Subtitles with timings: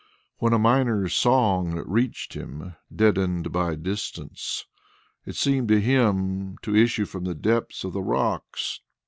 [0.39, 4.65] When a miner's song reached him, deadened by distance,
[5.27, 8.79] it seemed to him to issue from the depths of the rocks.